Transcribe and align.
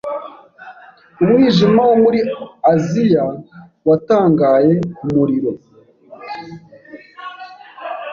umwijima 1.21 1.81
wo 1.89 1.95
muri 2.03 2.19
Aziya 2.73 3.25
watangaye 3.87 4.73
Ku 4.97 5.05
muriro 5.13 5.51